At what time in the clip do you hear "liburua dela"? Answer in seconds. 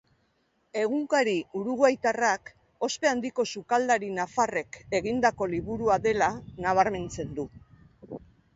5.55-6.33